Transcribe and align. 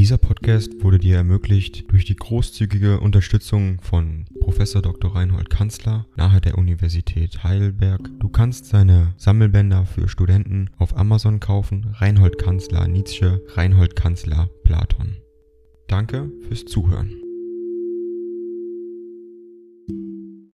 Dieser 0.00 0.16
Podcast 0.16 0.82
wurde 0.82 0.98
dir 0.98 1.16
ermöglicht 1.16 1.92
durch 1.92 2.06
die 2.06 2.16
großzügige 2.16 3.00
Unterstützung 3.00 3.82
von 3.82 4.24
Prof. 4.40 4.56
Dr. 4.56 5.14
Reinhold 5.14 5.50
Kanzler 5.50 6.06
nahe 6.16 6.40
der 6.40 6.56
Universität 6.56 7.44
Heidelberg. 7.44 8.08
Du 8.18 8.30
kannst 8.30 8.64
seine 8.64 9.12
Sammelbänder 9.18 9.84
für 9.84 10.08
Studenten 10.08 10.70
auf 10.78 10.96
Amazon 10.96 11.38
kaufen. 11.38 11.94
Reinhold 11.98 12.38
Kanzler 12.38 12.88
Nietzsche, 12.88 13.42
Reinhold 13.48 13.94
Kanzler 13.94 14.48
Platon. 14.64 15.18
Danke 15.86 16.32
fürs 16.48 16.64
Zuhören. 16.64 17.10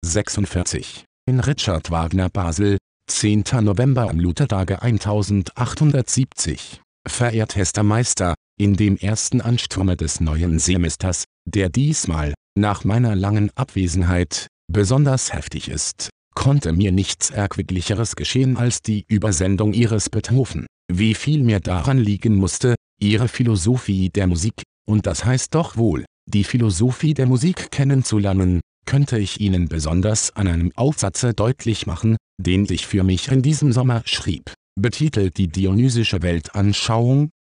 46. 0.03 1.05
In 1.27 1.39
Richard 1.39 1.91
Wagner 1.91 2.29
Basel, 2.29 2.79
10. 3.11 3.43
November 3.61 4.09
am 4.09 4.19
Luthertage 4.19 4.81
1870. 4.81 6.81
Verehrtester 7.07 7.83
Meister, 7.83 8.33
in 8.57 8.75
dem 8.75 8.97
ersten 8.97 9.41
Ansturme 9.41 9.97
des 9.97 10.19
neuen 10.19 10.59
Semesters, 10.59 11.25
der 11.45 11.69
diesmal, 11.69 12.33
nach 12.57 12.83
meiner 12.83 13.15
langen 13.15 13.51
Abwesenheit, 13.55 14.47
besonders 14.71 15.33
heftig 15.33 15.69
ist, 15.69 16.09
konnte 16.35 16.73
mir 16.73 16.91
nichts 16.91 17.29
Erquicklicheres 17.29 18.15
geschehen 18.15 18.57
als 18.57 18.81
die 18.81 19.05
Übersendung 19.07 19.73
Ihres 19.73 20.09
Beethoven. 20.09 20.65
Wie 20.91 21.13
viel 21.13 21.43
mir 21.43 21.59
daran 21.59 21.97
liegen 21.97 22.35
musste, 22.35 22.75
Ihre 22.99 23.27
Philosophie 23.27 24.09
der 24.09 24.27
Musik, 24.27 24.63
und 24.87 25.05
das 25.07 25.25
heißt 25.25 25.53
doch 25.53 25.77
wohl, 25.77 26.05
die 26.27 26.43
Philosophie 26.43 27.13
der 27.13 27.25
Musik 27.25 27.71
kennenzulernen, 27.71 28.61
könnte 28.85 29.17
ich 29.17 29.41
Ihnen 29.41 29.67
besonders 29.67 30.35
an 30.35 30.47
einem 30.47 30.71
Aufsatze 30.75 31.33
deutlich 31.33 31.87
machen, 31.87 32.17
den 32.37 32.65
ich 32.69 32.85
für 32.85 33.03
mich 33.03 33.29
in 33.29 33.41
diesem 33.41 33.71
Sommer 33.71 34.03
schrieb, 34.05 34.53
betitelt 34.79 35.37
die 35.37 35.47
Dionysische 35.47 36.21
Weltanschauung, 36.21 37.29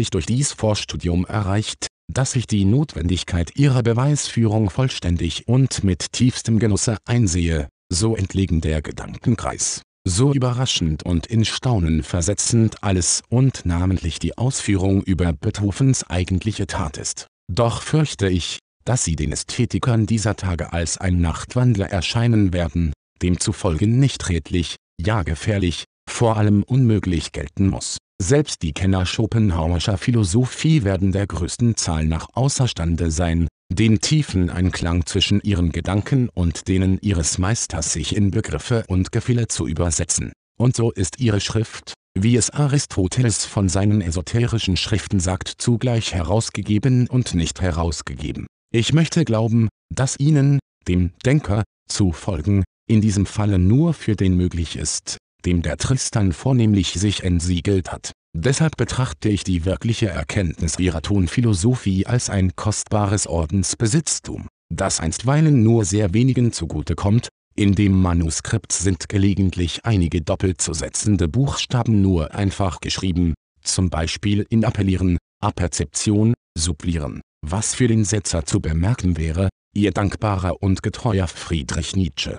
Ich 0.00 0.10
durch 0.10 0.26
dies 0.26 0.52
Vorstudium 0.52 1.24
erreicht, 1.26 1.88
dass 2.12 2.36
ich 2.36 2.46
die 2.46 2.64
Notwendigkeit 2.64 3.56
ihrer 3.56 3.82
Beweisführung 3.82 4.70
vollständig 4.70 5.48
und 5.48 5.84
mit 5.84 6.12
tiefstem 6.12 6.58
Genusse 6.58 6.98
einsehe, 7.04 7.68
so 7.92 8.16
entlegen 8.16 8.60
der 8.60 8.82
Gedankenkreis, 8.82 9.82
so 10.06 10.32
überraschend 10.32 11.02
und 11.02 11.26
in 11.26 11.44
Staunen 11.44 12.02
versetzend 12.02 12.82
alles 12.82 13.22
und 13.28 13.66
namentlich 13.66 14.18
die 14.18 14.38
Ausführung 14.38 15.02
über 15.02 15.32
Beethovens 15.32 16.04
eigentliche 16.04 16.66
Tat 16.66 16.96
ist. 16.96 17.26
Doch 17.52 17.82
fürchte 17.82 18.28
ich, 18.28 18.58
dass 18.84 19.04
sie 19.04 19.16
den 19.16 19.32
Ästhetikern 19.32 20.06
dieser 20.06 20.36
Tage 20.36 20.72
als 20.72 20.98
ein 20.98 21.20
Nachtwandler 21.20 21.90
erscheinen 21.90 22.52
werden, 22.52 22.92
demzufolge 23.20 23.86
nicht 23.86 24.28
redlich, 24.28 24.76
ja 25.00 25.22
gefährlich, 25.22 25.84
vor 26.08 26.36
allem 26.36 26.62
unmöglich 26.62 27.32
gelten 27.32 27.68
muss. 27.68 27.98
Selbst 28.20 28.62
die 28.62 28.72
Kenner 28.72 29.04
Schopenhauerscher 29.04 29.98
Philosophie 29.98 30.84
werden 30.84 31.12
der 31.12 31.26
größten 31.26 31.76
Zahl 31.76 32.06
nach 32.06 32.28
außerstande 32.32 33.10
sein, 33.10 33.46
den 33.70 34.00
tiefen 34.00 34.48
Einklang 34.48 35.04
zwischen 35.04 35.40
ihren 35.42 35.70
Gedanken 35.70 36.30
und 36.30 36.66
denen 36.66 36.98
ihres 37.02 37.36
Meisters 37.36 37.92
sich 37.92 38.16
in 38.16 38.30
Begriffe 38.30 38.84
und 38.88 39.12
Gefühle 39.12 39.48
zu 39.48 39.66
übersetzen. 39.68 40.32
Und 40.58 40.74
so 40.76 40.90
ist 40.90 41.20
ihre 41.20 41.40
Schrift, 41.40 41.92
wie 42.18 42.36
es 42.36 42.50
Aristoteles 42.50 43.44
von 43.44 43.68
seinen 43.68 44.00
esoterischen 44.00 44.78
Schriften 44.78 45.20
sagt 45.20 45.52
zugleich 45.58 46.14
herausgegeben 46.14 47.08
und 47.08 47.34
nicht 47.34 47.60
herausgegeben. 47.60 48.46
Ich 48.72 48.94
möchte 48.94 49.26
glauben, 49.26 49.68
dass 49.94 50.18
Ihnen, 50.18 50.58
dem 50.88 51.12
Denker, 51.24 51.64
zu 51.88 52.12
folgen, 52.12 52.64
in 52.88 53.02
diesem 53.02 53.26
Falle 53.26 53.58
nur 53.58 53.92
für 53.92 54.16
den 54.16 54.36
möglich 54.36 54.76
ist, 54.76 55.18
dem 55.44 55.62
der 55.62 55.76
Tristan 55.76 56.32
vornehmlich 56.32 56.94
sich 56.94 57.22
entsiegelt 57.22 57.92
hat. 57.92 58.12
Deshalb 58.38 58.76
betrachte 58.76 59.30
ich 59.30 59.44
die 59.44 59.64
wirkliche 59.64 60.08
Erkenntnis 60.08 60.78
ihrer 60.78 61.00
Tonphilosophie 61.00 62.06
als 62.06 62.28
ein 62.28 62.54
kostbares 62.54 63.26
Ordensbesitztum, 63.26 64.48
das 64.68 65.00
einstweilen 65.00 65.62
nur 65.62 65.86
sehr 65.86 66.12
wenigen 66.12 66.52
zugute 66.52 66.96
kommt, 66.96 67.28
in 67.56 67.74
dem 67.74 67.98
Manuskript 67.98 68.72
sind 68.72 69.08
gelegentlich 69.08 69.86
einige 69.86 70.20
doppelt 70.20 70.60
zu 70.60 70.74
setzende 70.74 71.28
Buchstaben 71.28 72.02
nur 72.02 72.34
einfach 72.34 72.80
geschrieben, 72.80 73.32
zum 73.62 73.88
Beispiel 73.88 74.44
in 74.50 74.66
Appellieren, 74.66 75.16
Aperzeption, 75.42 76.34
Supplieren, 76.58 77.22
was 77.40 77.74
für 77.74 77.88
den 77.88 78.04
Setzer 78.04 78.44
zu 78.44 78.60
bemerken 78.60 79.16
wäre, 79.16 79.48
ihr 79.74 79.92
dankbarer 79.92 80.62
und 80.62 80.82
getreuer 80.82 81.26
Friedrich 81.26 81.96
Nietzsche. 81.96 82.38